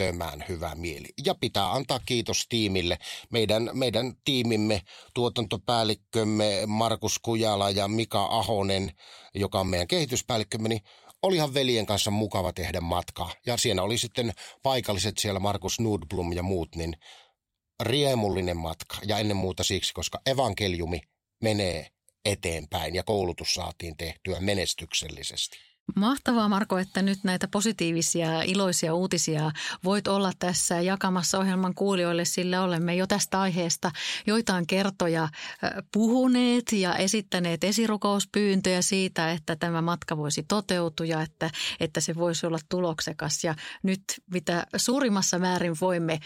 älyttömän 0.00 0.44
hyvä 0.48 0.74
mieli. 0.74 1.08
Ja 1.26 1.34
pitää 1.34 1.72
antaa 1.72 2.00
kiitos 2.06 2.46
tiimille. 2.48 2.98
Meidän, 3.32 3.70
meidän 3.72 4.12
tiimimme, 4.24 4.82
tuotantopäällikkömme 5.14 6.62
Markus 6.66 7.18
Kujala 7.18 7.70
ja 7.70 7.88
Mika 7.88 8.24
Ahonen, 8.30 8.92
joka 9.34 9.60
on 9.60 9.66
meidän 9.66 9.88
kehityspäällikkömme, 9.88 10.68
niin 10.68 10.80
olihan 11.22 11.54
veljen 11.54 11.86
kanssa 11.86 12.10
mukava 12.10 12.52
tehdä 12.52 12.80
matkaa. 12.80 13.32
Ja 13.46 13.56
siinä 13.56 13.82
oli 13.82 13.98
sitten 13.98 14.32
paikalliset 14.62 15.18
siellä, 15.18 15.40
Markus 15.40 15.80
Nudblom 15.80 16.32
ja 16.32 16.42
muut, 16.42 16.76
niin 16.76 16.96
riemullinen 17.82 18.56
matka. 18.56 18.96
Ja 19.06 19.18
ennen 19.18 19.36
muuta 19.36 19.64
siksi, 19.64 19.94
koska 19.94 20.20
evankeliumi 20.26 21.00
menee 21.42 21.86
eteenpäin 22.24 22.94
ja 22.94 23.02
koulutus 23.02 23.54
saatiin 23.54 23.96
tehtyä 23.96 24.40
menestyksellisesti. 24.40 25.75
Mahtavaa 25.94 26.48
Marko, 26.48 26.78
että 26.78 27.02
nyt 27.02 27.18
näitä 27.24 27.48
positiivisia, 27.48 28.42
iloisia 28.42 28.94
uutisia 28.94 29.50
voit 29.84 30.08
olla 30.08 30.32
tässä 30.38 30.80
jakamassa 30.80 31.38
ohjelman 31.38 31.74
kuulijoille, 31.74 32.24
sillä 32.24 32.62
olemme 32.62 32.94
jo 32.94 33.06
tästä 33.06 33.40
aiheesta 33.40 33.90
joitain 34.26 34.66
kertoja 34.66 35.28
puhuneet 35.92 36.72
ja 36.72 36.96
esittäneet 36.96 37.64
esirukouspyyntöjä 37.64 38.82
siitä, 38.82 39.32
että 39.32 39.56
tämä 39.56 39.82
matka 39.82 40.16
voisi 40.16 40.42
toteutua 40.48 41.06
ja 41.06 41.22
että, 41.22 41.50
että 41.80 42.00
se 42.00 42.14
voisi 42.14 42.46
olla 42.46 42.58
tuloksekas. 42.68 43.44
Ja 43.44 43.54
nyt 43.82 44.02
mitä 44.32 44.66
suurimmassa 44.76 45.38
määrin 45.38 45.76
voimme 45.80 46.20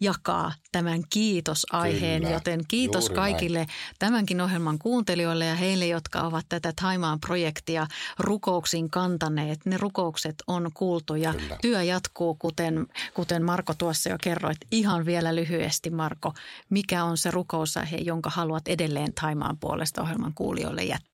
jakaa 0.00 0.52
tämän 0.72 1.02
kiitosaiheen, 1.10 2.22
Kyllä, 2.22 2.34
joten 2.34 2.60
kiitos 2.68 3.04
juuri 3.04 3.16
näin. 3.20 3.32
kaikille 3.32 3.66
tämänkin 3.98 4.40
ohjelman 4.40 4.78
kuuntelijoille 4.78 5.46
ja 5.46 5.54
heille, 5.54 5.86
jotka 5.86 6.20
ovat 6.20 6.46
tätä 6.48 6.72
Taimaan 6.82 7.20
projektia 7.20 7.86
rukouksiin 8.18 8.90
kantaneet. 8.90 9.60
Ne 9.66 9.76
rukoukset 9.76 10.34
on 10.46 10.70
kuultu 10.74 11.14
ja 11.14 11.34
Kyllä. 11.34 11.58
työ 11.62 11.82
jatkuu, 11.82 12.34
kuten, 12.34 12.86
kuten 13.14 13.44
Marko 13.44 13.74
tuossa 13.74 14.08
jo 14.08 14.16
kerroit. 14.22 14.58
Ihan 14.70 15.06
vielä 15.06 15.34
lyhyesti, 15.34 15.90
Marko, 15.90 16.32
mikä 16.70 17.04
on 17.04 17.16
se 17.16 17.30
rukousaihe, 17.30 17.96
jonka 17.96 18.30
haluat 18.30 18.68
edelleen 18.68 19.12
Taimaan 19.14 19.58
puolesta 19.58 20.02
ohjelman 20.02 20.34
kuulijoille 20.34 20.82
jättää? 20.84 21.12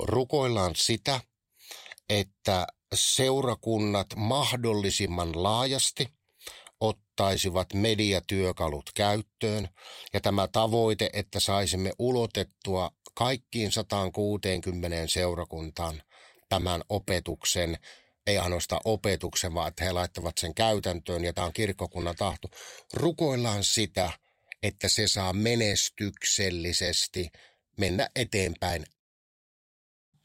Rukoillaan 0.00 0.72
sitä, 0.76 1.20
että 2.08 2.66
seurakunnat 2.94 4.06
mahdollisimman 4.16 5.42
laajasti 5.42 6.08
ottaisivat 6.80 7.74
mediatyökalut 7.74 8.90
käyttöön 8.94 9.68
ja 10.12 10.20
tämä 10.20 10.48
tavoite, 10.48 11.10
että 11.12 11.40
saisimme 11.40 11.92
ulotettua 11.98 12.90
kaikkiin 13.14 13.72
160 13.72 15.06
seurakuntaan 15.06 16.02
tämän 16.48 16.82
opetuksen, 16.88 17.78
ei 18.26 18.38
ainoastaan 18.38 18.80
opetuksen, 18.84 19.54
vaan 19.54 19.68
että 19.68 19.84
he 19.84 19.92
laittavat 19.92 20.38
sen 20.38 20.54
käytäntöön 20.54 21.24
ja 21.24 21.32
tämä 21.32 21.46
on 21.46 21.52
kirkkokunnan 21.52 22.16
tahto. 22.16 22.48
Rukoillaan 22.94 23.64
sitä, 23.64 24.10
että 24.62 24.88
se 24.88 25.08
saa 25.08 25.32
menestyksellisesti 25.32 27.28
mennä 27.78 28.08
eteenpäin 28.16 28.84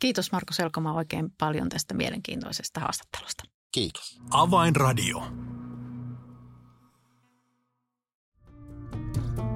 Kiitos 0.01 0.31
Marko 0.31 0.53
Selkomaa 0.53 0.93
oikein 0.93 1.31
paljon 1.39 1.69
tästä 1.69 1.93
mielenkiintoisesta 1.93 2.79
haastattelusta. 2.79 3.43
Kiitos. 3.71 4.19
Avainradio. 4.31 5.23